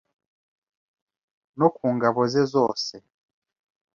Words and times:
no 1.57 1.67
ku 1.75 1.85
ngabo 1.95 2.21
ze 2.31 2.43
zose 2.53 2.93